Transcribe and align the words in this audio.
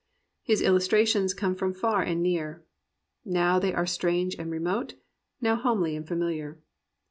His 0.41 0.63
illustrations 0.63 1.35
come 1.35 1.53
from 1.53 1.75
far 1.75 2.01
and 2.01 2.23
near. 2.23 2.65
Now 3.23 3.59
they 3.59 3.71
are 3.71 3.85
strange 3.85 4.33
and 4.33 4.49
remote, 4.49 4.95
now 5.39 5.55
homely 5.55 5.95
and 5.95 6.07
familiar. 6.07 6.59